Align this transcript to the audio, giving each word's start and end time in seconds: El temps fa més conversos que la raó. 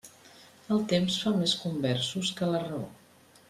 El 0.75 0.81
temps 0.93 1.19
fa 1.25 1.35
més 1.41 1.55
conversos 1.67 2.33
que 2.41 2.51
la 2.55 2.63
raó. 2.69 2.85